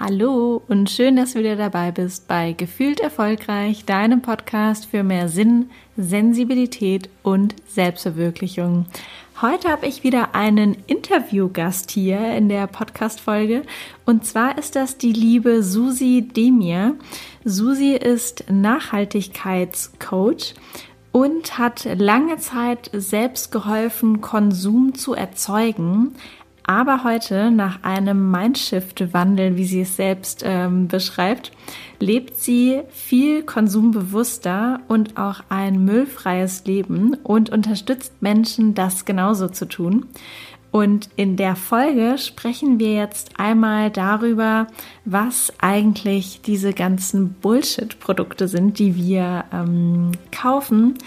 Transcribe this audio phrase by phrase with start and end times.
[0.00, 5.28] Hallo und schön, dass du wieder dabei bist bei Gefühlt Erfolgreich, deinem Podcast für mehr
[5.28, 8.86] Sinn, Sensibilität und Selbstverwirklichung.
[9.40, 13.62] Heute habe ich wieder einen Interviewgast hier in der Podcast-Folge
[14.04, 16.96] und zwar ist das die liebe Susi Demir.
[17.44, 20.54] Susi ist Nachhaltigkeitscoach
[21.12, 26.16] und hat lange Zeit selbst geholfen, Konsum zu erzeugen,
[26.66, 31.52] aber heute, nach einem Mindshift-Wandel, wie sie es selbst ähm, beschreibt,
[32.00, 39.66] lebt sie viel konsumbewusster und auch ein müllfreies Leben und unterstützt Menschen, das genauso zu
[39.66, 40.06] tun.
[40.70, 44.66] Und in der Folge sprechen wir jetzt einmal darüber,
[45.04, 50.98] was eigentlich diese ganzen Bullshit-Produkte sind, die wir ähm, kaufen,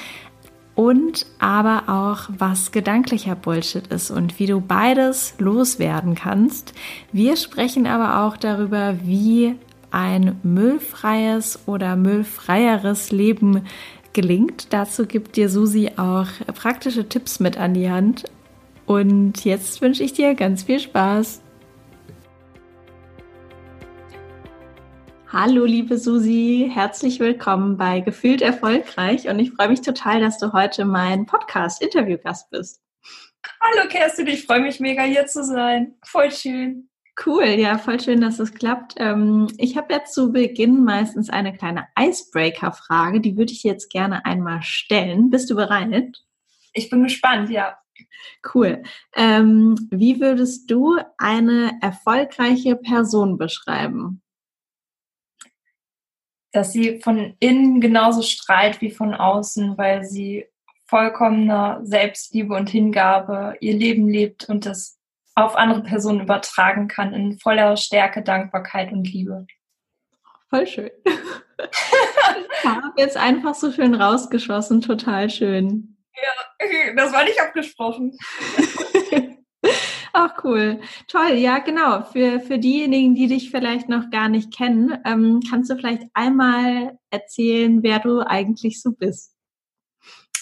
[0.77, 6.71] und aber auch, was gedanklicher Bullshit ist und wie du beides loswerden kannst.
[7.11, 9.55] Wir sprechen aber auch darüber, wie
[9.89, 13.63] ein müllfreies oder müllfreieres Leben
[14.13, 14.67] gelingt.
[14.69, 18.25] Dazu gibt dir Susi auch praktische Tipps mit an die Hand.
[18.85, 21.41] Und jetzt wünsche ich dir ganz viel Spaß.
[25.29, 30.53] Hallo, liebe Susi, herzlich willkommen bei Gefühlt Erfolgreich und ich freue mich total, dass du
[30.53, 32.81] heute mein Podcast-Interviewgast bist.
[33.59, 35.95] Hallo, Kerstin, ich freue mich mega hier zu sein.
[36.05, 36.89] Voll schön.
[37.25, 38.93] Cool, ja, voll schön, dass es klappt.
[38.97, 44.23] Ähm, ich habe jetzt zu Beginn meistens eine kleine Icebreaker-Frage, die würde ich jetzt gerne
[44.23, 45.29] einmal stellen.
[45.29, 46.23] Bist du bereit?
[46.71, 47.77] Ich bin gespannt, ja.
[48.53, 48.81] Cool.
[49.13, 54.21] Ähm, wie würdest du eine erfolgreiche Person beschreiben?
[56.51, 60.45] Dass sie von innen genauso strahlt wie von außen, weil sie
[60.85, 64.97] vollkommener Selbstliebe und Hingabe ihr Leben lebt und das
[65.35, 69.45] auf andere Personen übertragen kann in voller Stärke, Dankbarkeit und Liebe.
[70.49, 70.89] Voll schön.
[71.05, 75.97] ich habe jetzt einfach so schön rausgeschossen, total schön.
[76.15, 78.17] Ja, das war nicht abgesprochen.
[80.19, 80.81] Ach cool.
[81.07, 82.01] Toll, ja genau.
[82.01, 86.97] Für, für diejenigen, die dich vielleicht noch gar nicht kennen, ähm, kannst du vielleicht einmal
[87.11, 89.35] erzählen, wer du eigentlich so bist.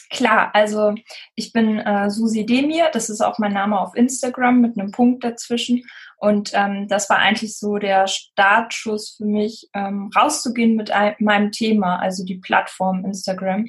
[0.10, 0.96] Klar, also
[1.36, 5.26] ich bin äh, Susi Demir, das ist auch mein Name auf Instagram mit einem Punkt
[5.26, 5.84] dazwischen.
[6.20, 11.52] Und ähm, das war eigentlich so der Startschuss für mich, ähm, rauszugehen mit ein, meinem
[11.52, 13.66] Thema, also die Plattform Instagram.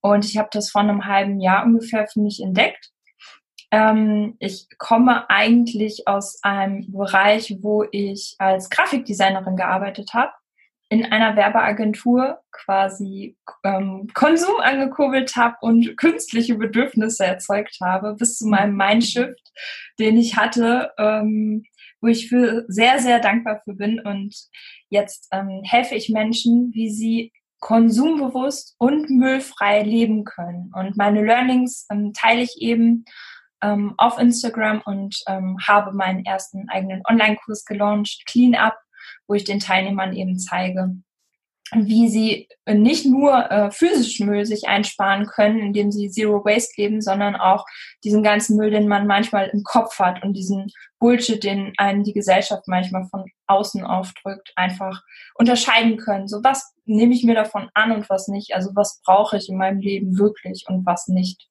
[0.00, 2.90] Und ich habe das vor einem halben Jahr ungefähr für mich entdeckt
[3.70, 10.32] ähm, ich komme eigentlich aus einem Bereich, wo ich als Grafikdesignerin gearbeitet habe,
[10.88, 18.48] in einer Werbeagentur quasi ähm, Konsum angekurbelt habe und künstliche Bedürfnisse erzeugt habe, bis zu
[18.48, 19.52] meinem Mindshift,
[20.00, 21.64] den ich hatte, ähm,
[22.00, 24.00] wo ich für sehr, sehr dankbar für bin.
[24.00, 24.34] Und
[24.88, 30.72] jetzt ähm, helfe ich Menschen, wie sie konsumbewusst und müllfrei leben können.
[30.74, 33.04] Und meine Learnings ähm, teile ich eben
[33.62, 38.78] ähm, auf Instagram und ähm, habe meinen ersten eigenen Online-Kurs gelauncht, Clean Up,
[39.26, 40.96] wo ich den Teilnehmern eben zeige,
[41.72, 47.00] wie sie nicht nur äh, physischen Müll sich einsparen können, indem sie Zero Waste leben,
[47.00, 47.64] sondern auch
[48.02, 52.12] diesen ganzen Müll, den man manchmal im Kopf hat und diesen Bullshit, den einen die
[52.12, 55.02] Gesellschaft manchmal von außen aufdrückt, einfach
[55.34, 56.28] unterscheiden können.
[56.28, 58.54] So was nehme ich mir davon an und was nicht.
[58.54, 61.49] Also was brauche ich in meinem Leben wirklich und was nicht.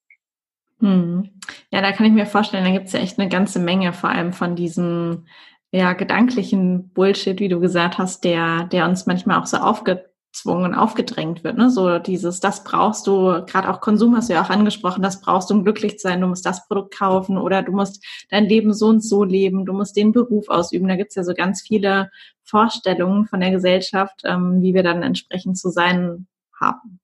[0.80, 1.30] Hm.
[1.72, 4.10] Ja, da kann ich mir vorstellen, da gibt es ja echt eine ganze Menge, vor
[4.10, 5.26] allem von diesem
[5.72, 11.44] ja, gedanklichen Bullshit, wie du gesagt hast, der, der uns manchmal auch so aufgezwungen, aufgedrängt
[11.44, 11.58] wird.
[11.58, 11.70] Ne?
[11.70, 15.50] So dieses, das brauchst du, gerade auch Konsum hast du ja auch angesprochen, das brauchst
[15.50, 18.74] du, um glücklich zu sein, du musst das Produkt kaufen oder du musst dein Leben
[18.74, 20.88] so und so leben, du musst den Beruf ausüben.
[20.88, 22.10] Da gibt's ja so ganz viele
[22.44, 26.28] Vorstellungen von der Gesellschaft, ähm, wie wir dann entsprechend zu sein
[26.60, 27.00] haben.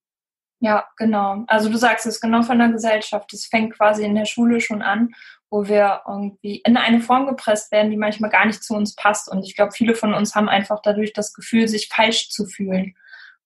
[0.65, 1.43] Ja, genau.
[1.45, 3.31] Also du sagst es genau von der Gesellschaft.
[3.33, 5.13] Es fängt quasi in der Schule schon an,
[5.51, 9.29] wo wir irgendwie in eine Form gepresst werden, die manchmal gar nicht zu uns passt.
[9.29, 12.95] Und ich glaube, viele von uns haben einfach dadurch das Gefühl, sich falsch zu fühlen.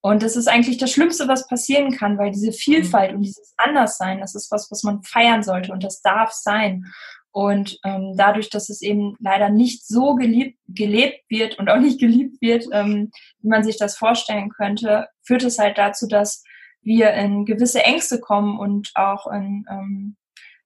[0.00, 4.20] Und das ist eigentlich das Schlimmste, was passieren kann, weil diese Vielfalt und dieses Anderssein,
[4.20, 6.86] das ist was, was man feiern sollte und das darf sein.
[7.32, 12.00] Und ähm, dadurch, dass es eben leider nicht so geliebt, gelebt wird und auch nicht
[12.00, 13.10] geliebt wird, ähm,
[13.42, 16.44] wie man sich das vorstellen könnte, führt es halt dazu, dass
[16.82, 20.16] wir in gewisse Ängste kommen und auch in ähm,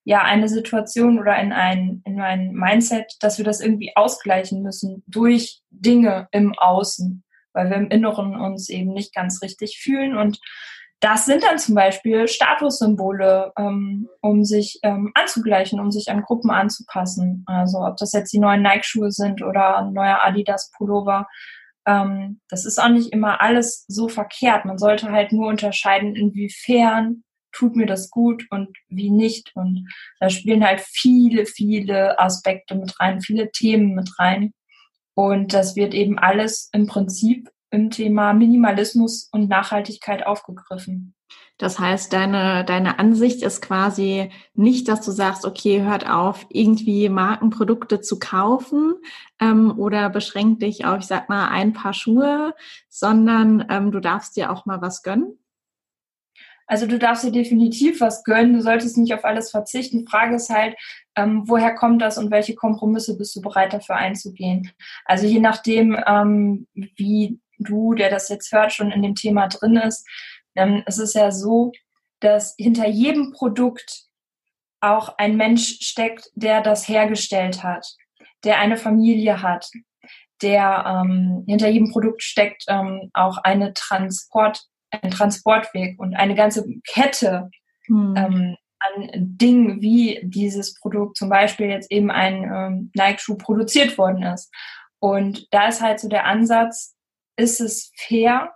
[0.05, 5.03] ja eine Situation oder in ein in ein Mindset, dass wir das irgendwie ausgleichen müssen
[5.07, 10.39] durch Dinge im Außen, weil wir im Inneren uns eben nicht ganz richtig fühlen und
[11.05, 16.51] das sind dann zum Beispiel Statussymbole, ähm, um sich ähm, anzugleichen, um sich an Gruppen
[16.51, 17.45] anzupassen.
[17.47, 21.29] Also ob das jetzt die neuen Nike-Schuhe sind oder ein neuer Adidas-Pullover.
[21.87, 24.65] Ähm, das ist auch nicht immer alles so verkehrt.
[24.65, 29.53] Man sollte halt nur unterscheiden, inwiefern tut mir das gut und wie nicht.
[29.55, 29.89] Und
[30.21, 34.53] da spielen halt viele, viele Aspekte mit rein, viele Themen mit rein.
[35.15, 41.14] Und das wird eben alles im Prinzip im Thema Minimalismus und Nachhaltigkeit aufgegriffen.
[41.59, 47.09] Das heißt, deine, deine Ansicht ist quasi nicht, dass du sagst, okay, hört auf, irgendwie
[47.09, 48.95] Markenprodukte zu kaufen
[49.41, 52.55] ähm, oder beschränkt dich auf, ich sag mal, ein paar Schuhe,
[52.89, 55.39] sondern ähm, du darfst dir auch mal was gönnen?
[56.67, 60.01] Also du darfst dir definitiv was gönnen, du solltest nicht auf alles verzichten.
[60.01, 60.75] Die Frage ist halt,
[61.15, 64.73] ähm, woher kommt das und welche Kompromisse bist du bereit dafür einzugehen?
[65.05, 69.77] Also je nachdem, ähm, wie du, der das jetzt hört, schon in dem Thema drin
[69.77, 70.07] ist,
[70.87, 71.73] es ist ja so,
[72.21, 74.05] dass hinter jedem Produkt
[74.81, 77.87] auch ein Mensch steckt, der das hergestellt hat,
[78.45, 79.71] der eine Familie hat,
[80.43, 86.67] der ähm, hinter jedem Produkt steckt ähm, auch eine Transport, ein Transportweg und eine ganze
[86.87, 87.51] Kette
[87.87, 88.15] hm.
[88.17, 94.23] ähm, an Dingen, wie dieses Produkt zum Beispiel jetzt eben ein ähm, Nike-Schuh produziert worden
[94.23, 94.53] ist.
[94.99, 96.95] Und da ist halt so der Ansatz,
[97.37, 98.55] ist es fair,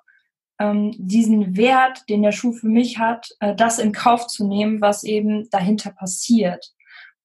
[0.59, 4.81] ähm, diesen Wert, den der Schuh für mich hat, äh, das in Kauf zu nehmen,
[4.81, 6.73] was eben dahinter passiert.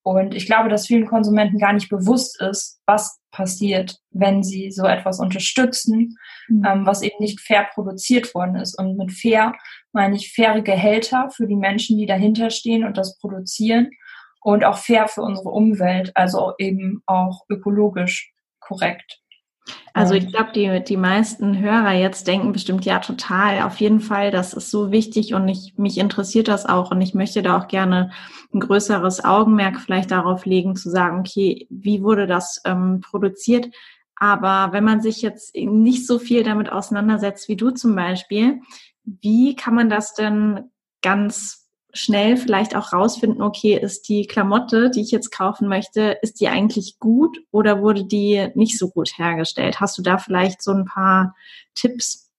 [0.03, 4.85] Und ich glaube, dass vielen Konsumenten gar nicht bewusst ist, was passiert, wenn sie so
[4.85, 6.18] etwas unterstützen,
[6.50, 6.65] mhm.
[6.65, 8.77] ähm, was eben nicht fair produziert worden ist.
[8.77, 9.53] Und mit fair
[9.94, 13.91] meine ich faire Gehälter für die Menschen, die dahinter stehen und das produzieren
[14.41, 19.23] und auch fair für unsere Umwelt, also eben auch ökologisch korrekt.
[19.94, 24.31] Also ich glaube, die, die meisten Hörer jetzt denken bestimmt, ja, total, auf jeden Fall,
[24.31, 27.68] das ist so wichtig und ich, mich interessiert das auch und ich möchte da auch
[27.68, 28.12] gerne
[28.54, 33.69] ein größeres Augenmerk vielleicht darauf legen, zu sagen, okay, wie wurde das ähm, produziert?
[34.15, 38.62] Aber wenn man sich jetzt nicht so viel damit auseinandersetzt wie du zum Beispiel,
[39.04, 40.71] wie kann man das denn
[41.01, 41.62] ganz
[41.94, 46.48] schnell vielleicht auch rausfinden, okay, ist die Klamotte, die ich jetzt kaufen möchte, ist die
[46.48, 49.80] eigentlich gut oder wurde die nicht so gut hergestellt?
[49.80, 51.36] Hast du da vielleicht so ein paar
[51.75, 52.31] Tipps?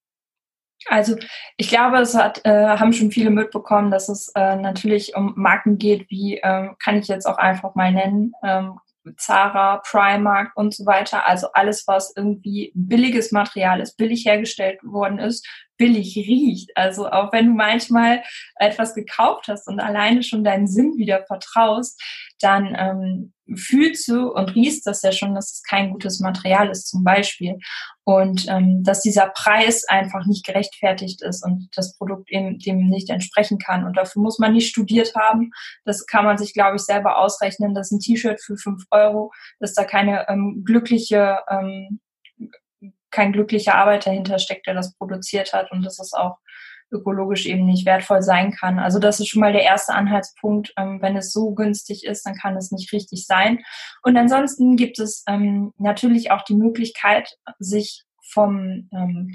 [0.86, 1.16] Also
[1.56, 5.78] ich glaube, es hat, äh, haben schon viele mitbekommen, dass es äh, natürlich um Marken
[5.78, 8.78] geht, wie ähm, kann ich jetzt auch einfach mal nennen, ähm,
[9.16, 11.26] Zara, Primark und so weiter.
[11.26, 15.46] Also alles, was irgendwie billiges Material ist, billig hergestellt worden ist,
[15.76, 16.70] billig riecht.
[16.76, 18.22] Also auch wenn du manchmal
[18.56, 22.00] etwas gekauft hast und alleine schon deinen Sinn wieder vertraust,
[22.40, 26.88] dann ähm, fühlst du und riechst das ja schon, dass es kein gutes Material ist
[26.88, 27.58] zum Beispiel.
[28.04, 33.10] Und ähm, dass dieser Preis einfach nicht gerechtfertigt ist und das Produkt eben dem nicht
[33.10, 33.84] entsprechen kann.
[33.84, 35.50] Und dafür muss man nicht studiert haben.
[35.84, 39.74] Das kann man sich, glaube ich, selber ausrechnen, dass ein T-Shirt für fünf Euro, dass
[39.74, 42.00] da keine ähm, glückliche ähm,
[43.10, 46.38] kein glücklicher Arbeiter hintersteckt, der das produziert hat und dass es auch
[46.94, 48.78] ökologisch eben nicht wertvoll sein kann.
[48.78, 50.72] Also das ist schon mal der erste Anhaltspunkt.
[50.76, 53.58] Ähm, wenn es so günstig ist, dann kann es nicht richtig sein.
[54.02, 59.34] Und ansonsten gibt es ähm, natürlich auch die Möglichkeit, sich vom ähm,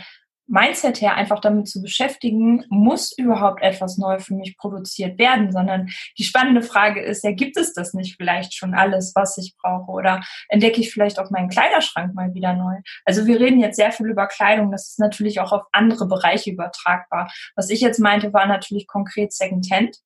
[0.50, 5.90] Mindset her einfach damit zu beschäftigen, muss überhaupt etwas neu für mich produziert werden, sondern
[6.18, 9.92] die spannende Frage ist, ja, gibt es das nicht vielleicht schon alles, was ich brauche
[9.92, 12.76] oder entdecke ich vielleicht auch meinen Kleiderschrank mal wieder neu?
[13.06, 16.52] Also wir reden jetzt sehr viel über Kleidung, das ist natürlich auch auf andere Bereiche
[16.52, 17.32] übertragbar.
[17.56, 19.98] Was ich jetzt meinte, war natürlich konkret Secondhand.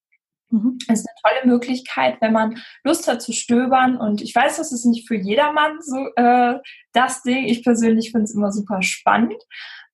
[0.53, 0.77] Mhm.
[0.87, 3.97] Das ist eine tolle Möglichkeit, wenn man Lust hat zu stöbern.
[3.97, 6.59] Und ich weiß, das ist nicht für jedermann so äh,
[6.93, 7.45] das Ding.
[7.45, 9.41] Ich persönlich finde es immer super spannend.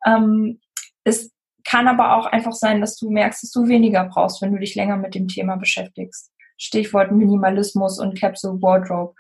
[0.06, 0.60] Ähm,
[1.04, 1.32] es
[1.64, 4.76] kann aber auch einfach sein, dass du merkst, dass du weniger brauchst, wenn du dich
[4.76, 6.32] länger mit dem Thema beschäftigst.
[6.58, 9.14] Stichwort Minimalismus und Capsule Wardrobe.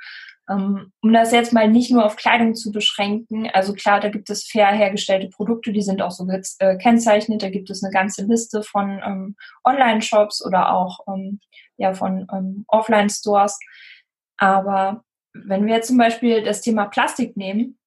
[0.50, 4.30] Ähm, um das jetzt mal nicht nur auf Kleidung zu beschränken, also klar, da gibt
[4.30, 8.26] es fair hergestellte Produkte, die sind auch so gekennzeichnet, äh, da gibt es eine ganze
[8.26, 11.40] Liste von ähm, Online-Shops oder auch ähm,
[11.78, 13.60] ja, von ähm, Offline-Stores.
[14.38, 17.78] Aber wenn wir jetzt zum Beispiel das Thema Plastik nehmen,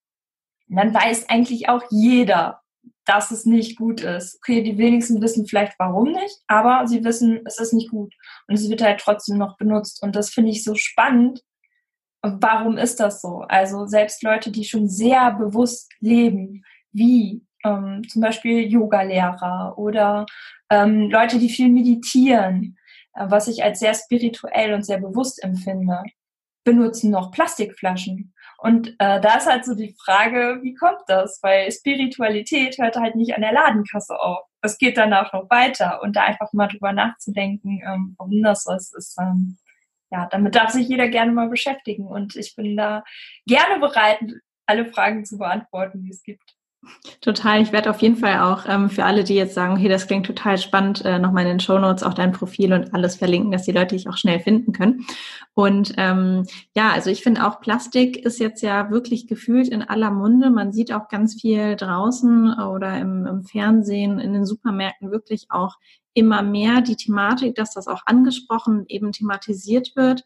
[0.68, 2.61] dann weiß eigentlich auch jeder,
[3.04, 4.36] dass es nicht gut ist.
[4.36, 8.14] Okay, die wenigsten wissen vielleicht warum nicht, aber sie wissen, es ist nicht gut.
[8.46, 10.02] Und es wird halt trotzdem noch benutzt.
[10.02, 11.40] Und das finde ich so spannend.
[12.22, 13.40] Warum ist das so?
[13.48, 20.26] Also selbst Leute, die schon sehr bewusst leben, wie ähm, zum Beispiel Yogalehrer oder
[20.70, 22.76] ähm, Leute, die viel meditieren,
[23.14, 26.02] äh, was ich als sehr spirituell und sehr bewusst empfinde,
[26.64, 28.31] benutzen noch Plastikflaschen.
[28.62, 31.40] Und äh, da ist halt so die Frage, wie kommt das?
[31.42, 34.46] Weil Spiritualität hört halt nicht an der Ladenkasse auf.
[34.60, 38.72] es geht danach noch weiter und da einfach mal drüber nachzudenken, ähm, warum das so
[38.72, 39.58] ist, ist ähm,
[40.12, 43.02] ja, damit darf sich jeder gerne mal beschäftigen und ich bin da
[43.46, 44.20] gerne bereit,
[44.66, 46.54] alle Fragen zu beantworten, die es gibt.
[47.20, 47.62] Total.
[47.62, 50.26] Ich werde auf jeden Fall auch ähm, für alle, die jetzt sagen, hey, das klingt
[50.26, 53.62] total spannend, äh, nochmal in den Show Notes auch dein Profil und alles verlinken, dass
[53.62, 55.06] die Leute dich auch schnell finden können.
[55.54, 60.10] Und ähm, ja, also ich finde auch Plastik ist jetzt ja wirklich gefühlt in aller
[60.10, 60.50] Munde.
[60.50, 65.76] Man sieht auch ganz viel draußen oder im, im Fernsehen, in den Supermärkten wirklich auch
[66.14, 70.24] immer mehr die Thematik, dass das auch angesprochen, eben thematisiert wird.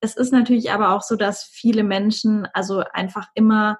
[0.00, 3.76] Es ist natürlich aber auch so, dass viele Menschen also einfach immer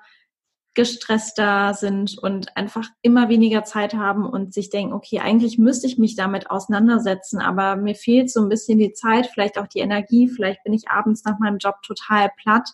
[0.80, 5.98] gestresster sind und einfach immer weniger Zeit haben und sich denken, okay, eigentlich müsste ich
[5.98, 10.26] mich damit auseinandersetzen, aber mir fehlt so ein bisschen die Zeit, vielleicht auch die Energie,
[10.26, 12.70] vielleicht bin ich abends nach meinem Job total platt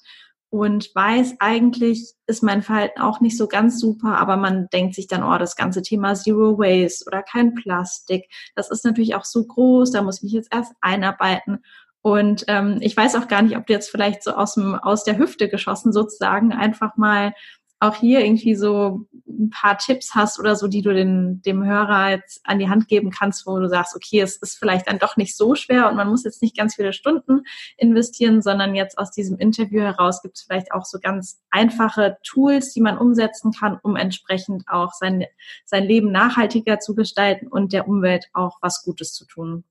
[0.50, 5.08] und weiß, eigentlich ist mein Verhalten auch nicht so ganz super, aber man denkt sich
[5.08, 9.44] dann, oh, das ganze Thema Zero Waste oder kein Plastik, das ist natürlich auch so
[9.44, 11.58] groß, da muss ich mich jetzt erst einarbeiten.
[12.02, 15.02] Und ähm, ich weiß auch gar nicht, ob du jetzt vielleicht so aus, dem, aus
[15.02, 17.32] der Hüfte geschossen sozusagen einfach mal
[17.78, 22.10] auch hier irgendwie so ein paar Tipps hast oder so, die du den, dem Hörer
[22.10, 25.16] jetzt an die Hand geben kannst, wo du sagst, okay, es ist vielleicht dann doch
[25.16, 27.42] nicht so schwer und man muss jetzt nicht ganz viele Stunden
[27.76, 32.72] investieren, sondern jetzt aus diesem Interview heraus gibt es vielleicht auch so ganz einfache Tools,
[32.72, 35.24] die man umsetzen kann, um entsprechend auch sein,
[35.66, 39.64] sein Leben nachhaltiger zu gestalten und der Umwelt auch was Gutes zu tun.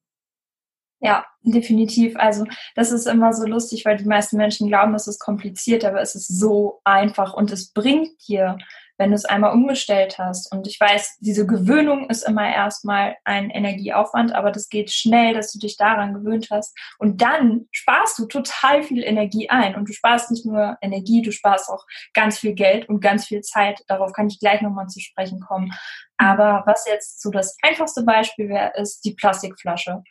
[1.05, 2.15] Ja, definitiv.
[2.17, 6.01] Also das ist immer so lustig, weil die meisten Menschen glauben, es ist kompliziert, aber
[6.01, 8.57] es ist so einfach und es bringt dir,
[8.97, 10.51] wenn du es einmal umgestellt hast.
[10.51, 15.51] Und ich weiß, diese Gewöhnung ist immer erstmal ein Energieaufwand, aber das geht schnell, dass
[15.51, 16.75] du dich daran gewöhnt hast.
[16.97, 19.75] Und dann sparst du total viel Energie ein.
[19.75, 21.85] Und du sparst nicht nur Energie, du sparst auch
[22.15, 23.83] ganz viel Geld und ganz viel Zeit.
[23.88, 25.71] Darauf kann ich gleich nochmal zu sprechen kommen.
[26.17, 30.01] Aber was jetzt so das einfachste Beispiel wäre, ist die Plastikflasche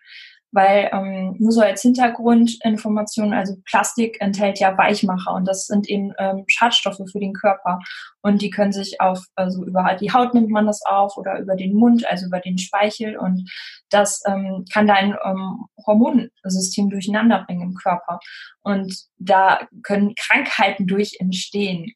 [0.54, 6.12] weil ähm, nur so als Hintergrundinformation, also Plastik enthält ja Weichmacher und das sind eben
[6.18, 7.80] ähm, Schadstoffe für den Körper
[8.22, 11.56] und die können sich auf, also über die Haut nimmt man das auf oder über
[11.56, 13.50] den Mund, also über den Speichel und
[13.90, 18.20] das ähm, kann dein ähm, Hormonsystem durcheinander bringen im Körper
[18.62, 21.92] und da können Krankheiten durch entstehen.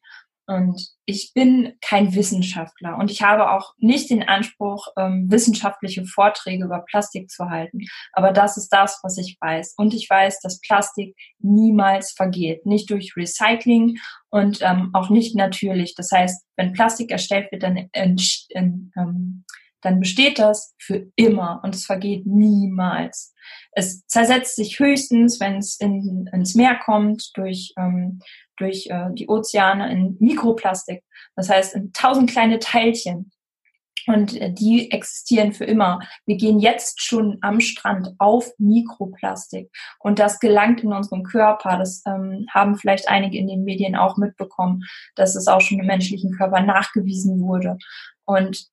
[0.49, 6.65] Und ich bin kein Wissenschaftler und ich habe auch nicht den Anspruch, ähm, wissenschaftliche Vorträge
[6.65, 7.81] über Plastik zu halten.
[8.13, 9.75] Aber das ist das, was ich weiß.
[9.77, 12.65] Und ich weiß, dass Plastik niemals vergeht.
[12.65, 13.99] Nicht durch Recycling
[14.31, 15.93] und ähm, auch nicht natürlich.
[15.93, 19.45] Das heißt, wenn Plastik erstellt wird, dann, ähm,
[19.81, 23.35] dann besteht das für immer und es vergeht niemals.
[23.71, 28.19] Es zersetzt sich höchstens, wenn es in, ins Meer kommt, durch ähm,
[28.59, 31.03] durch äh, die Ozeane in Mikroplastik.
[31.35, 33.31] Das heißt in tausend kleine Teilchen.
[34.07, 35.99] Und äh, die existieren für immer.
[36.25, 39.69] Wir gehen jetzt schon am Strand auf Mikroplastik.
[39.99, 41.77] Und das gelangt in unseren Körper.
[41.77, 44.83] Das ähm, haben vielleicht einige in den Medien auch mitbekommen,
[45.15, 47.77] dass es auch schon im menschlichen Körper nachgewiesen wurde.
[48.25, 48.67] Und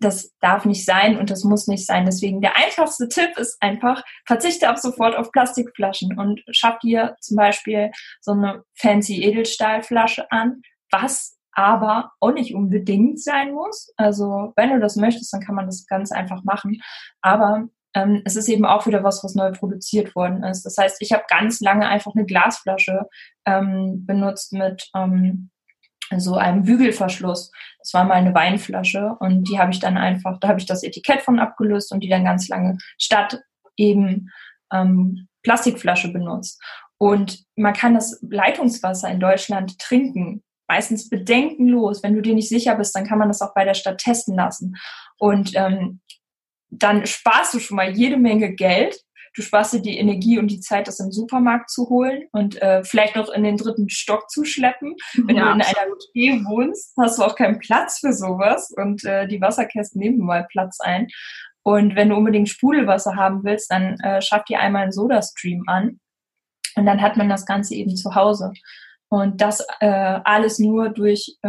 [0.00, 2.04] das darf nicht sein und das muss nicht sein.
[2.04, 7.36] Deswegen der einfachste Tipp ist einfach, verzichte ab sofort auf Plastikflaschen und schaff dir zum
[7.36, 13.92] Beispiel so eine fancy Edelstahlflasche an, was aber auch nicht unbedingt sein muss.
[13.96, 16.82] Also wenn du das möchtest, dann kann man das ganz einfach machen.
[17.20, 20.64] Aber ähm, es ist eben auch wieder was, was neu produziert worden ist.
[20.64, 23.06] Das heißt, ich habe ganz lange einfach eine Glasflasche
[23.46, 25.50] ähm, benutzt mit ähm,
[26.20, 27.50] so einem Bügelverschluss.
[27.78, 30.82] Das war mal eine Weinflasche und die habe ich dann einfach, da habe ich das
[30.82, 33.40] Etikett von abgelöst und die dann ganz lange statt
[33.76, 34.30] eben
[34.72, 36.60] ähm, Plastikflasche benutzt.
[36.98, 42.02] Und man kann das Leitungswasser in Deutschland trinken, meistens bedenkenlos.
[42.02, 44.36] Wenn du dir nicht sicher bist, dann kann man das auch bei der Stadt testen
[44.36, 44.76] lassen.
[45.18, 46.00] Und ähm,
[46.70, 48.96] dann sparst du schon mal jede Menge Geld
[49.34, 52.84] du sparst dir die Energie und die Zeit, das im Supermarkt zu holen und äh,
[52.84, 54.94] vielleicht noch in den dritten Stock zu schleppen.
[55.26, 59.04] Wenn ja, du in einer WG wohnst, hast du auch keinen Platz für sowas und
[59.04, 61.08] äh, die Wasserkästen nehmen mal Platz ein.
[61.62, 65.98] Und wenn du unbedingt Sprudelwasser haben willst, dann äh, schaff dir einmal einen Soda-Stream an
[66.76, 68.52] und dann hat man das Ganze eben zu Hause.
[69.08, 71.48] Und das äh, alles nur durch, äh,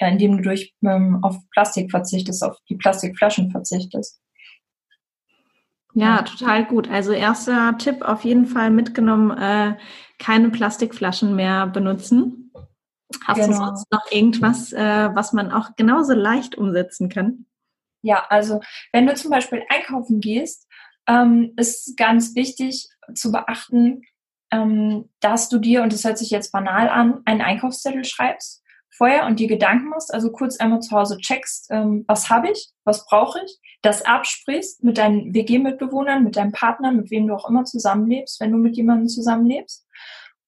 [0.00, 4.20] ja, indem du durch ähm, auf Plastik verzichtest, auf die Plastikflaschen verzichtest.
[6.00, 6.88] Ja, total gut.
[6.88, 9.76] Also erster Tipp auf jeden Fall mitgenommen, äh,
[10.18, 12.52] keine Plastikflaschen mehr benutzen.
[13.26, 13.48] Hast genau.
[13.48, 17.46] du sonst noch irgendwas, äh, was man auch genauso leicht umsetzen kann?
[18.02, 18.60] Ja, also
[18.92, 20.68] wenn du zum Beispiel einkaufen gehst,
[21.08, 24.02] ähm, ist ganz wichtig zu beachten,
[24.52, 28.62] ähm, dass du dir, und das hört sich jetzt banal an, einen Einkaufszettel schreibst
[28.98, 32.68] vorher und dir Gedanken machst, also kurz einmal zu Hause checkst, ähm, was habe ich,
[32.84, 37.48] was brauche ich, das absprichst mit deinen WG-Mitbewohnern, mit deinem Partner, mit wem du auch
[37.48, 39.87] immer zusammenlebst, wenn du mit jemandem zusammenlebst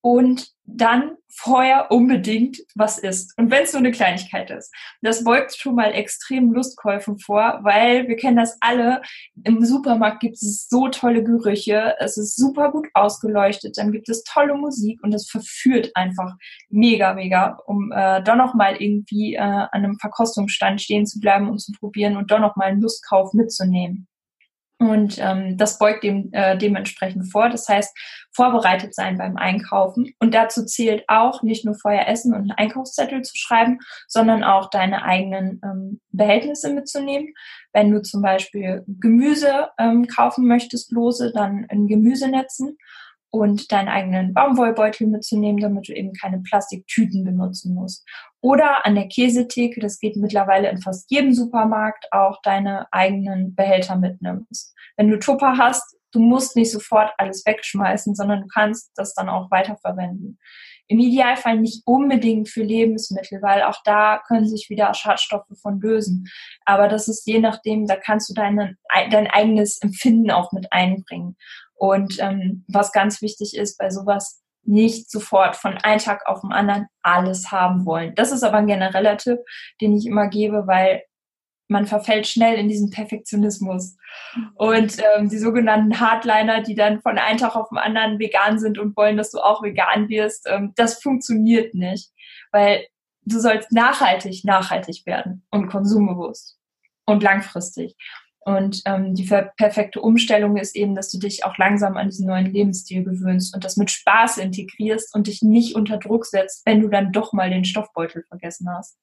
[0.03, 3.37] und dann vorher unbedingt was isst.
[3.39, 4.73] Und wenn es nur eine Kleinigkeit ist.
[5.01, 9.03] Das beugt schon mal extrem Lustkäufen vor, weil wir kennen das alle.
[9.45, 14.25] Im Supermarkt gibt es so tolle Gerüche, es ist super gut ausgeleuchtet, dann gibt es
[14.25, 16.35] tolle Musik und es verführt einfach
[16.69, 21.49] mega, mega, um äh, doch noch mal irgendwie äh, an einem Verkostungsstand stehen zu bleiben
[21.49, 24.10] und zu probieren und doch noch mal einen Lustkauf mitzunehmen.
[24.81, 27.51] Und ähm, das beugt dem äh, dementsprechend vor.
[27.51, 27.95] Das heißt,
[28.33, 30.15] vorbereitet sein beim Einkaufen.
[30.19, 34.71] Und dazu zählt auch, nicht nur vorher essen und einen Einkaufszettel zu schreiben, sondern auch
[34.71, 37.35] deine eigenen ähm, Behältnisse mitzunehmen.
[37.75, 42.79] Wenn du zum Beispiel Gemüse ähm, kaufen möchtest, lose, dann in Gemüsenetzen
[43.31, 48.07] und deinen eigenen Baumwollbeutel mitzunehmen, damit du eben keine Plastiktüten benutzen musst.
[48.41, 53.97] Oder an der Käsetheke, das geht mittlerweile in fast jedem Supermarkt, auch deine eigenen Behälter
[53.97, 54.75] mitnimmst.
[54.97, 59.29] Wenn du Tupper hast, du musst nicht sofort alles wegschmeißen, sondern du kannst das dann
[59.29, 60.39] auch weiterverwenden.
[60.89, 66.29] Im Idealfall nicht unbedingt für Lebensmittel, weil auch da können sich wieder Schadstoffe von lösen.
[66.65, 68.77] Aber das ist je nachdem, da kannst du deine,
[69.13, 71.37] dein eigenes Empfinden auch mit einbringen.
[71.81, 76.53] Und ähm, was ganz wichtig ist bei sowas, nicht sofort von einem Tag auf den
[76.53, 78.15] anderen alles haben wollen.
[78.15, 79.39] Das ist aber ein genereller Tipp,
[79.81, 81.03] den ich immer gebe, weil
[81.69, 83.97] man verfällt schnell in diesen Perfektionismus.
[84.57, 88.79] Und ähm, die sogenannten Hardliner, die dann von einem Tag auf den anderen vegan sind
[88.79, 92.11] und wollen, dass du auch vegan wirst, ähm, das funktioniert nicht,
[92.53, 92.85] weil
[93.25, 96.59] du sollst nachhaltig, nachhaltig werden und konsumbewusst
[97.07, 97.97] und langfristig.
[98.43, 102.47] Und ähm, die perfekte Umstellung ist eben, dass du dich auch langsam an diesen neuen
[102.47, 106.89] Lebensstil gewöhnst und das mit Spaß integrierst und dich nicht unter Druck setzt, wenn du
[106.89, 108.99] dann doch mal den Stoffbeutel vergessen hast.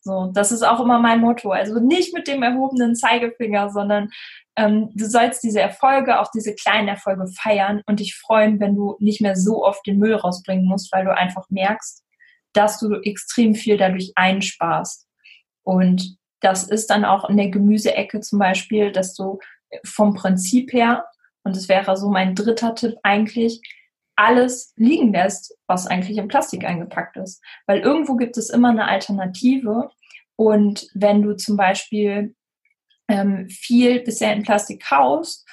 [0.00, 1.50] So, das ist auch immer mein Motto.
[1.50, 4.10] Also nicht mit dem erhobenen Zeigefinger, sondern
[4.56, 8.96] ähm, du sollst diese Erfolge, auch diese kleinen Erfolge feiern und dich freuen, wenn du
[9.00, 12.04] nicht mehr so oft den Müll rausbringen musst, weil du einfach merkst,
[12.52, 15.08] dass du extrem viel dadurch einsparst.
[15.64, 19.38] Und das ist dann auch in der Gemüseecke zum Beispiel, dass du
[19.84, 21.06] vom Prinzip her,
[21.44, 23.60] und das wäre so mein dritter Tipp eigentlich,
[24.16, 27.42] alles liegen lässt, was eigentlich in Plastik eingepackt ist.
[27.66, 29.90] Weil irgendwo gibt es immer eine Alternative.
[30.36, 32.34] Und wenn du zum Beispiel
[33.08, 35.46] ähm, viel bisher in Plastik kaufst,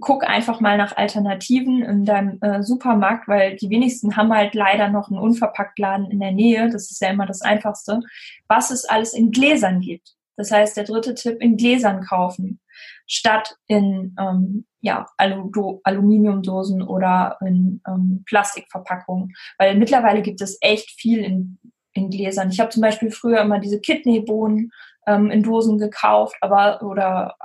[0.00, 4.88] guck einfach mal nach Alternativen in deinem äh, Supermarkt, weil die wenigsten haben halt leider
[4.88, 6.68] noch einen Unverpacktladen in der Nähe.
[6.70, 8.00] Das ist ja immer das Einfachste.
[8.48, 10.14] Was es alles in Gläsern gibt.
[10.36, 12.60] Das heißt, der dritte Tipp, in Gläsern kaufen,
[13.06, 19.32] statt in ähm, ja, Alu Aluminiumdosen oder in ähm, Plastikverpackungen.
[19.58, 21.58] Weil mittlerweile gibt es echt viel in,
[21.92, 22.50] in Gläsern.
[22.50, 24.70] Ich habe zum Beispiel früher immer diese Kidneybohnen
[25.06, 27.36] ähm, in Dosen gekauft, aber oder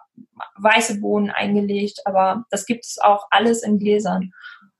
[0.58, 4.32] weiße Bohnen eingelegt, aber das gibt es auch alles in Gläsern.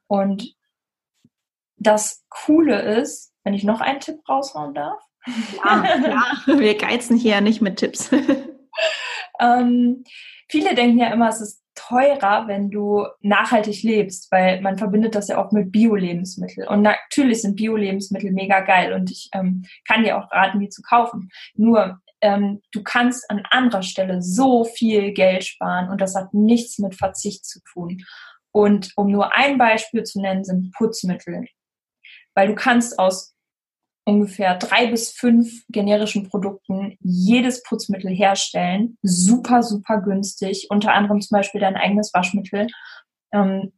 [0.08, 0.56] Und
[1.78, 5.02] das Coole ist, wenn ich noch einen Tipp raushauen darf,
[5.64, 6.60] ja, klar.
[6.60, 8.12] Wir geizen hier ja nicht mit Tipps.
[9.40, 10.04] ähm,
[10.48, 15.30] viele denken ja immer, es ist teurer, wenn du nachhaltig lebst, weil man verbindet das
[15.30, 16.68] ja auch mit Bio-Lebensmitteln.
[16.68, 20.82] Und natürlich sind Bio-Lebensmittel mega geil und ich ähm, kann dir auch raten, die zu
[20.82, 21.30] kaufen.
[21.56, 26.80] Nur ähm, du kannst an anderer Stelle so viel Geld sparen und das hat nichts
[26.80, 28.04] mit Verzicht zu tun.
[28.52, 31.46] Und um nur ein Beispiel zu nennen, sind Putzmittel.
[32.36, 33.36] Weil du kannst aus
[34.10, 38.98] ungefähr drei bis fünf generischen Produkten jedes Putzmittel herstellen.
[39.04, 40.68] Super, super günstig.
[40.70, 42.68] Unter anderem zum Beispiel dein eigenes Waschmittel,
[43.32, 43.72] ähm,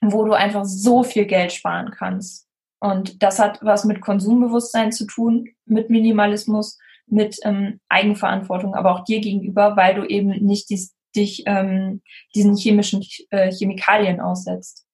[0.00, 2.46] wo du einfach so viel Geld sparen kannst.
[2.80, 9.04] Und das hat was mit Konsumbewusstsein zu tun, mit Minimalismus, mit ähm, Eigenverantwortung, aber auch
[9.04, 12.02] dir gegenüber, weil du eben nicht dies, dich ähm,
[12.34, 14.85] diesen chemischen äh, Chemikalien aussetzt.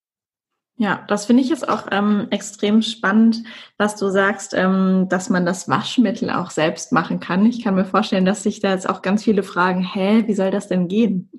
[0.77, 3.45] Ja, das finde ich jetzt auch ähm, extrem spannend,
[3.77, 7.47] was du sagst, ähm, dass man das Waschmittel auch selbst machen kann.
[7.47, 10.51] Ich kann mir vorstellen, dass sich da jetzt auch ganz viele fragen, hä, wie soll
[10.51, 11.31] das denn gehen?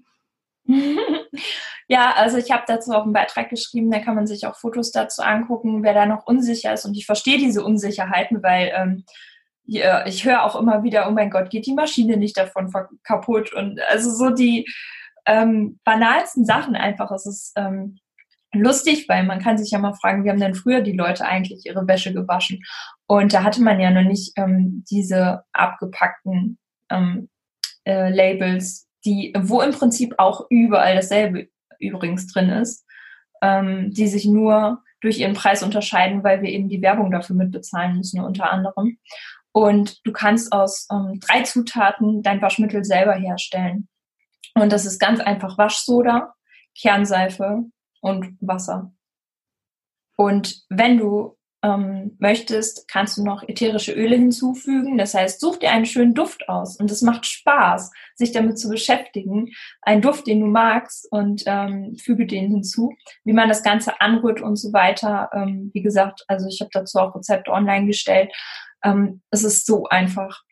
[1.88, 4.92] ja, also ich habe dazu auch einen Beitrag geschrieben, da kann man sich auch Fotos
[4.92, 6.86] dazu angucken, wer da noch unsicher ist.
[6.86, 9.04] Und ich verstehe diese Unsicherheiten, weil ähm,
[9.66, 12.72] ich höre auch immer wieder, oh mein Gott, geht die Maschine nicht davon
[13.04, 13.54] kaputt?
[13.54, 14.68] Und also so die
[15.26, 17.12] ähm, banalsten Sachen einfach.
[17.12, 18.00] Es ist ähm,
[18.54, 21.66] lustig, weil man kann sich ja mal fragen, wie haben denn früher die Leute eigentlich
[21.66, 22.62] ihre Wäsche gewaschen?
[23.08, 26.58] Und da hatte man ja noch nicht ähm, diese abgepackten
[26.90, 27.30] ähm,
[27.86, 31.48] äh, Labels, die, wo im Prinzip auch überall dasselbe
[31.80, 32.86] übrigens drin ist,
[33.42, 37.98] ähm, die sich nur durch ihren Preis unterscheiden, weil wir eben die Werbung dafür mitbezahlen
[37.98, 38.98] müssen, unter anderem.
[39.52, 43.90] Und du kannst aus ähm, drei Zutaten dein Waschmittel selber herstellen.
[44.56, 46.34] Und das ist ganz einfach Waschsoda,
[46.80, 47.66] Kernseife
[48.04, 48.94] und Wasser.
[50.16, 54.98] Und wenn du ähm, möchtest, kannst du noch ätherische Öle hinzufügen.
[54.98, 56.78] Das heißt, such dir einen schönen Duft aus.
[56.78, 59.52] Und es macht Spaß, sich damit zu beschäftigen.
[59.82, 62.94] Ein Duft, den du magst und ähm, füge den hinzu.
[63.24, 65.30] Wie man das Ganze anrührt und so weiter.
[65.34, 68.32] Ähm, wie gesagt, also ich habe dazu auch Rezepte online gestellt.
[68.84, 70.44] Ähm, es ist so einfach.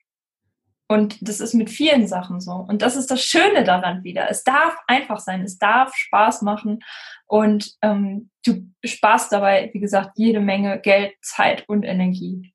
[0.92, 2.52] Und das ist mit vielen Sachen so.
[2.52, 4.30] Und das ist das Schöne daran wieder.
[4.30, 6.80] Es darf einfach sein, es darf Spaß machen
[7.28, 12.54] und ähm, du sparst dabei, wie gesagt, jede Menge Geld, Zeit und Energie.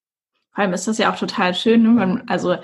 [0.54, 2.22] Vor allem ist das ja auch total schön, ne?
[2.26, 2.56] also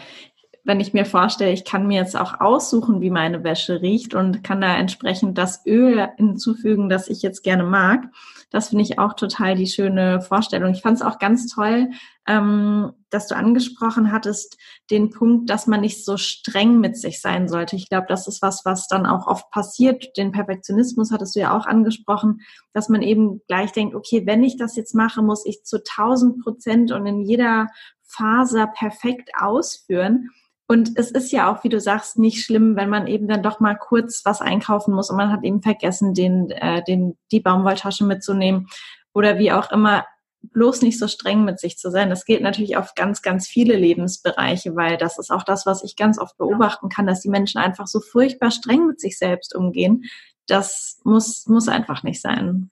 [0.65, 4.45] wenn ich mir vorstelle, ich kann mir jetzt auch aussuchen, wie meine Wäsche riecht und
[4.45, 8.05] kann da entsprechend das Öl hinzufügen, das ich jetzt gerne mag.
[8.51, 10.73] Das finde ich auch total die schöne Vorstellung.
[10.73, 11.91] Ich fand es auch ganz toll,
[12.29, 14.57] ähm, dass du angesprochen hattest,
[14.91, 17.75] den Punkt, dass man nicht so streng mit sich sein sollte.
[17.75, 20.17] Ich glaube, das ist was, was dann auch oft passiert.
[20.17, 24.57] Den Perfektionismus hattest du ja auch angesprochen, dass man eben gleich denkt, okay, wenn ich
[24.59, 27.69] das jetzt mache, muss ich zu 1000 Prozent und in jeder
[28.03, 30.31] Faser perfekt ausführen.
[30.69, 33.61] Und es ist ja auch, wie du sagst, nicht schlimm, wenn man eben dann doch
[33.61, 38.05] mal kurz was einkaufen muss und man hat eben vergessen, den, äh, den, die Baumwolltasche
[38.05, 38.69] mitzunehmen
[39.13, 40.07] oder wie auch immer
[40.43, 42.11] bloß nicht so streng mit sich zu sein.
[42.11, 45.97] Das gilt natürlich auf ganz, ganz viele Lebensbereiche, weil das ist auch das, was ich
[45.97, 50.05] ganz oft beobachten kann, dass die Menschen einfach so furchtbar streng mit sich selbst umgehen.
[50.47, 52.71] Das muss, muss einfach nicht sein.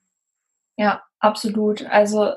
[0.77, 1.87] Ja, absolut.
[1.87, 2.33] Also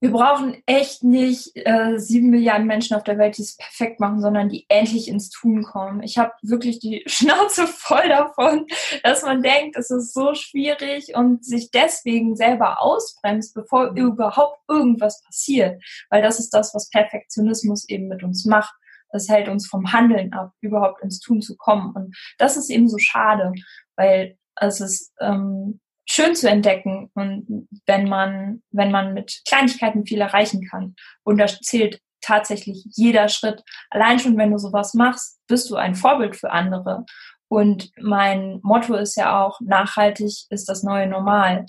[0.00, 4.20] wir brauchen echt nicht äh, sieben Milliarden Menschen auf der Welt, die es perfekt machen,
[4.20, 6.02] sondern die endlich ins Tun kommen.
[6.02, 8.66] Ich habe wirklich die Schnauze voll davon,
[9.02, 13.96] dass man denkt, es ist so schwierig und sich deswegen selber ausbremst, bevor mhm.
[13.96, 15.82] überhaupt irgendwas passiert.
[16.10, 18.74] Weil das ist das, was Perfektionismus eben mit uns macht.
[19.10, 21.94] Das hält uns vom Handeln ab, überhaupt ins Tun zu kommen.
[21.94, 23.52] Und das ist eben so schade,
[23.96, 25.80] weil es ist ähm,
[26.16, 30.94] schön zu entdecken und wenn man, wenn man mit Kleinigkeiten viel erreichen kann.
[31.24, 33.62] Und da zählt tatsächlich jeder Schritt.
[33.90, 37.04] Allein schon, wenn du sowas machst, bist du ein Vorbild für andere.
[37.48, 41.66] Und mein Motto ist ja auch, nachhaltig ist das neue Normal,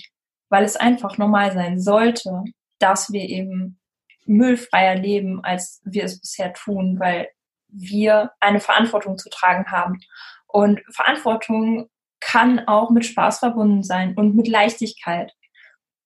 [0.48, 2.42] weil es einfach normal sein sollte,
[2.78, 3.78] dass wir eben
[4.24, 7.28] müllfreier leben, als wir es bisher tun, weil
[7.68, 10.00] wir eine Verantwortung zu tragen haben.
[10.46, 15.32] Und Verantwortung kann auch mit Spaß verbunden sein und mit Leichtigkeit.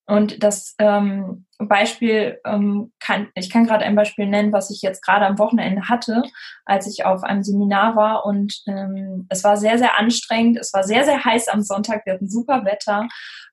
[0.07, 5.05] Und das ähm, Beispiel ähm, kann, ich kann gerade ein Beispiel nennen, was ich jetzt
[5.05, 6.25] gerade am Wochenende hatte,
[6.65, 10.83] als ich auf einem Seminar war und ähm, es war sehr, sehr anstrengend, es war
[10.83, 13.07] sehr, sehr heiß am Sonntag, wir hatten super Wetter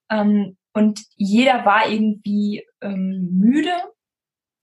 [0.10, 3.76] ähm, und jeder war irgendwie ähm, müde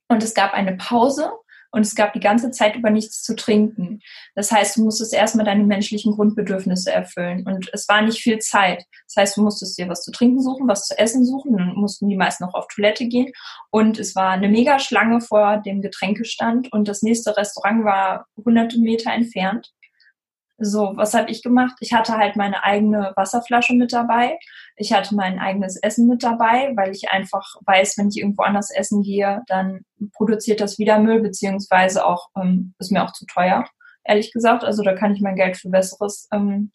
[0.09, 1.31] und es gab eine Pause
[1.77, 4.01] und es gab die ganze Zeit über nichts zu trinken.
[4.35, 8.87] Das heißt, du musstest erstmal deine menschlichen Grundbedürfnisse erfüllen und es war nicht viel Zeit.
[9.07, 12.09] Das heißt, du musstest dir was zu trinken suchen, was zu essen suchen, dann mussten
[12.09, 13.31] die meisten noch auf Toilette gehen
[13.71, 18.79] und es war eine mega Schlange vor dem Getränkestand und das nächste Restaurant war hunderte
[18.79, 19.71] Meter entfernt.
[20.59, 21.77] So, was habe ich gemacht?
[21.81, 24.39] Ich hatte halt meine eigene Wasserflasche mit dabei.
[24.77, 28.71] Ich hatte mein eigenes Essen mit dabei, weil ich einfach weiß, wenn ich irgendwo anders
[28.71, 29.83] essen gehe, dann
[30.15, 33.67] produziert das wieder Müll, beziehungsweise auch ähm, ist mir auch zu teuer,
[34.05, 34.65] ehrlich gesagt.
[34.65, 36.71] Also da kann ich mein Geld für Besseres ähm,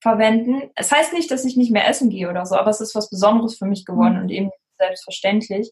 [0.00, 0.70] verwenden.
[0.74, 3.08] Es heißt nicht, dass ich nicht mehr essen gehe oder so, aber es ist was
[3.08, 4.22] Besonderes für mich geworden mhm.
[4.22, 5.70] und eben selbstverständlich.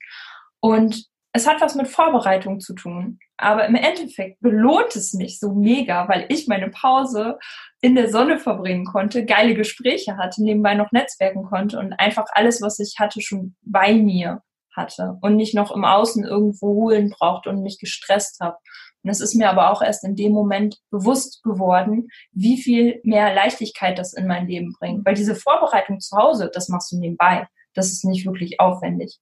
[0.60, 3.18] Und es hat was mit Vorbereitung zu tun.
[3.36, 7.38] Aber im Endeffekt belohnt es mich so mega, weil ich meine Pause
[7.80, 12.60] in der Sonne verbringen konnte, geile Gespräche hatte, nebenbei noch netzwerken konnte und einfach alles,
[12.60, 14.42] was ich hatte, schon bei mir
[14.76, 18.56] hatte und nicht noch im Außen irgendwo holen brauchte und mich gestresst habe.
[19.02, 23.34] Und es ist mir aber auch erst in dem Moment bewusst geworden, wie viel mehr
[23.34, 25.06] Leichtigkeit das in mein Leben bringt.
[25.06, 27.46] Weil diese Vorbereitung zu Hause, das machst du nebenbei.
[27.74, 29.18] Das ist nicht wirklich aufwendig.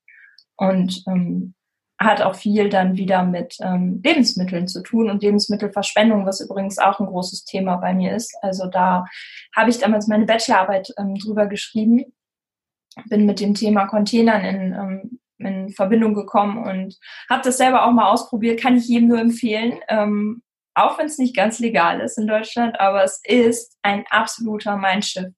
[0.57, 1.55] Und ähm,
[1.99, 7.01] hat auch viel dann wieder mit ähm, Lebensmitteln zu tun und Lebensmittelverschwendung, was übrigens auch
[7.01, 8.37] ein großes Thema bei mir ist.
[8.41, 9.05] Also da
[9.55, 12.05] habe ich damals meine Bachelorarbeit ähm, drüber geschrieben,
[13.09, 16.97] bin mit dem Thema Containern in, ähm, in Verbindung gekommen und
[17.29, 19.81] habe das selber auch mal ausprobiert, kann ich jedem nur empfehlen.
[19.89, 20.43] Ähm,
[20.75, 25.33] auch wenn es nicht ganz legal ist in Deutschland, aber es ist ein absoluter Mindshift.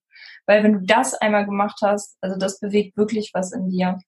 [0.47, 3.99] Weil wenn du das einmal gemacht hast, also das bewegt wirklich was in dir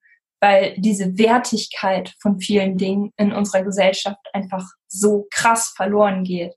[0.43, 6.57] weil diese Wertigkeit von vielen Dingen in unserer Gesellschaft einfach so krass verloren geht.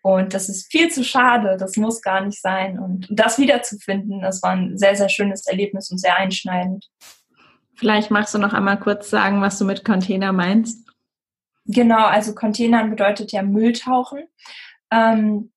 [0.00, 2.78] Und das ist viel zu schade, das muss gar nicht sein.
[2.78, 6.86] Und das wiederzufinden, das war ein sehr, sehr schönes Erlebnis und sehr einschneidend.
[7.74, 10.88] Vielleicht magst du noch einmal kurz sagen, was du mit Container meinst.
[11.64, 14.20] Genau, also Containern bedeutet ja Mülltauchen.
[14.92, 15.50] Ähm,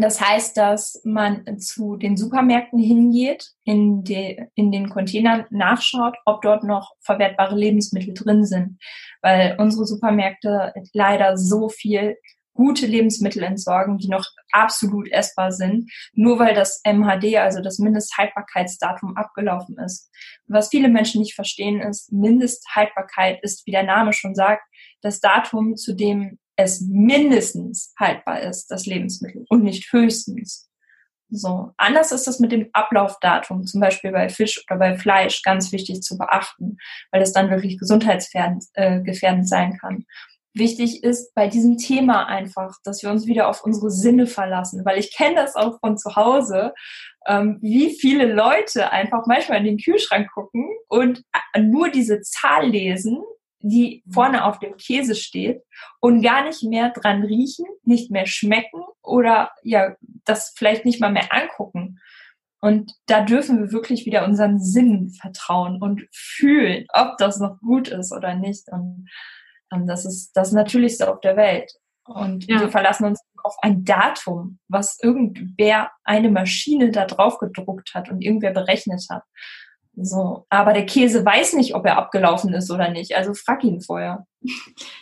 [0.00, 6.40] das heißt, dass man zu den Supermärkten hingeht, in, die, in den Containern nachschaut, ob
[6.40, 8.78] dort noch verwertbare Lebensmittel drin sind.
[9.20, 12.16] Weil unsere Supermärkte leider so viel
[12.54, 19.16] gute Lebensmittel entsorgen, die noch absolut essbar sind, nur weil das MHD, also das Mindesthaltbarkeitsdatum,
[19.16, 20.10] abgelaufen ist.
[20.46, 24.62] was viele Menschen nicht verstehen ist, Mindesthaltbarkeit ist, wie der Name schon sagt,
[25.00, 30.68] das Datum, zu dem es mindestens haltbar ist, das Lebensmittel und nicht höchstens.
[31.34, 31.70] So.
[31.78, 36.02] Anders ist das mit dem Ablaufdatum, zum Beispiel bei Fisch oder bei Fleisch, ganz wichtig
[36.02, 36.76] zu beachten,
[37.10, 40.04] weil es dann wirklich gesundheitsgefährdend äh, sein kann.
[40.54, 44.98] Wichtig ist bei diesem Thema einfach, dass wir uns wieder auf unsere Sinne verlassen, weil
[44.98, 46.74] ich kenne das auch von zu Hause,
[47.26, 51.24] ähm, wie viele Leute einfach manchmal in den Kühlschrank gucken und
[51.56, 53.22] nur diese Zahl lesen
[53.62, 54.12] die mhm.
[54.12, 55.62] vorne auf dem Käse steht
[56.00, 59.94] und gar nicht mehr dran riechen, nicht mehr schmecken oder ja,
[60.24, 61.98] das vielleicht nicht mal mehr angucken.
[62.60, 67.88] Und da dürfen wir wirklich wieder unseren Sinn vertrauen und fühlen, ob das noch gut
[67.88, 68.68] ist oder nicht.
[68.70, 69.08] Und,
[69.70, 71.72] und das ist das Natürlichste auf der Welt.
[72.04, 72.60] Und ja.
[72.60, 78.22] wir verlassen uns auf ein Datum, was irgendwer eine Maschine da drauf gedruckt hat und
[78.22, 79.24] irgendwer berechnet hat.
[79.94, 83.14] So, aber der Käse weiß nicht, ob er abgelaufen ist oder nicht.
[83.14, 84.26] Also frag ihn vorher.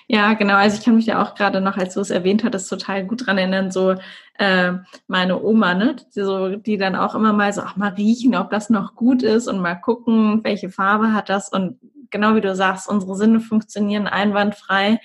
[0.08, 0.54] Ja, genau.
[0.54, 3.26] Also ich kann mich ja auch gerade noch, als du es erwähnt hattest, total gut
[3.26, 3.70] dran erinnern.
[3.70, 3.94] So
[4.38, 4.72] äh,
[5.06, 8.50] meine Oma, ne, die, so, die dann auch immer mal so, ach mal riechen, ob
[8.50, 11.50] das noch gut ist und mal gucken, welche Farbe hat das.
[11.50, 11.78] Und
[12.10, 14.98] genau wie du sagst, unsere Sinne funktionieren einwandfrei.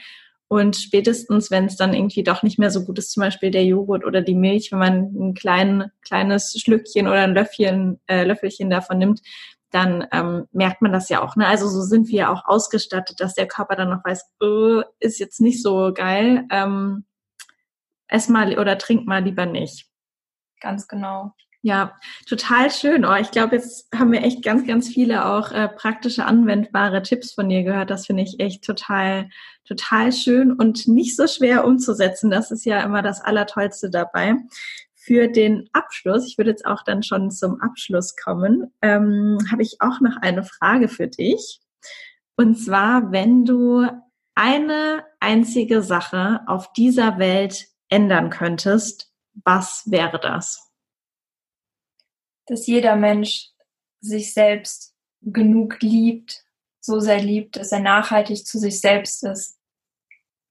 [0.47, 3.65] Und spätestens, wenn es dann irgendwie doch nicht mehr so gut ist, zum Beispiel der
[3.65, 8.69] Joghurt oder die Milch, wenn man ein klein, kleines Schlückchen oder ein Löffelchen, äh, Löffelchen
[8.69, 9.21] davon nimmt,
[9.71, 11.35] dann ähm, merkt man das ja auch.
[11.35, 11.47] Ne?
[11.47, 15.19] Also so sind wir ja auch ausgestattet, dass der Körper dann noch weiß, oh, ist
[15.19, 17.05] jetzt nicht so geil, ähm,
[18.07, 19.87] ess mal oder trink mal lieber nicht.
[20.61, 21.33] Ganz genau.
[21.61, 21.95] Ja,
[22.27, 23.05] total schön.
[23.05, 27.33] Oh, ich glaube, jetzt haben wir echt ganz, ganz viele auch äh, praktische, anwendbare Tipps
[27.33, 27.89] von dir gehört.
[27.89, 29.29] Das finde ich echt total,
[29.67, 32.29] total schön und nicht so schwer umzusetzen.
[32.29, 34.35] Das ist ja immer das Allertollste dabei
[35.05, 39.79] für den Abschluss, ich würde jetzt auch dann schon zum Abschluss kommen, ähm, habe ich
[39.79, 41.61] auch noch eine Frage für dich.
[42.35, 43.87] Und zwar, wenn du
[44.33, 49.13] eine einzige Sache auf dieser Welt ändern könntest,
[49.43, 50.71] was wäre das?
[52.47, 53.51] Dass jeder Mensch
[54.01, 56.45] sich selbst genug liebt,
[56.81, 59.59] so sehr liebt, dass er nachhaltig zu sich selbst ist.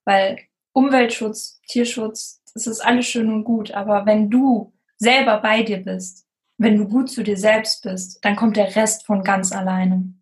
[0.05, 0.39] Weil
[0.75, 6.25] Umweltschutz, Tierschutz, es ist alles schön und gut, aber wenn du selber bei dir bist,
[6.57, 10.13] wenn du gut zu dir selbst bist, dann kommt der Rest von ganz alleine.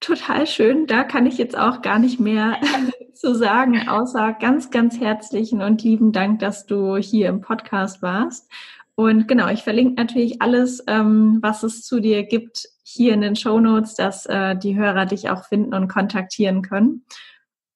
[0.00, 0.88] Total schön.
[0.88, 2.60] Da kann ich jetzt auch gar nicht mehr
[3.14, 8.50] zu sagen, außer ganz, ganz herzlichen und lieben Dank, dass du hier im Podcast warst.
[8.96, 13.36] Und genau, ich verlinke natürlich alles, ähm, was es zu dir gibt, hier in den
[13.36, 17.04] Show Notes, dass äh, die Hörer dich auch finden und kontaktieren können.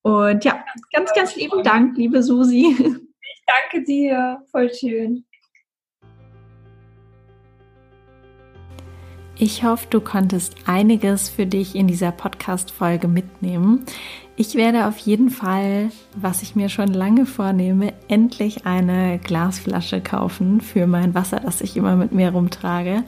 [0.07, 2.77] Und ja, ganz, ganz lieben Dank, liebe Susi.
[2.79, 5.25] Ich danke dir, voll schön.
[9.37, 13.85] Ich hoffe, du konntest einiges für dich in dieser Podcast-Folge mitnehmen.
[14.37, 20.61] Ich werde auf jeden Fall, was ich mir schon lange vornehme, endlich eine Glasflasche kaufen
[20.61, 23.03] für mein Wasser, das ich immer mit mir rumtrage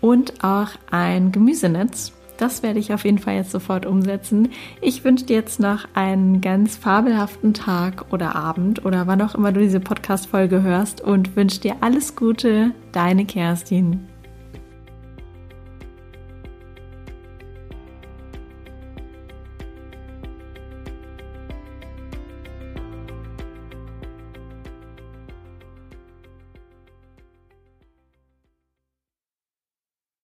[0.00, 4.50] und auch ein Gemüsenetz das werde ich auf jeden Fall jetzt sofort umsetzen.
[4.80, 9.52] Ich wünsche dir jetzt noch einen ganz fabelhaften Tag oder Abend oder wann auch immer
[9.52, 14.08] du diese Podcast-Folge hörst und wünsche dir alles Gute, deine Kerstin.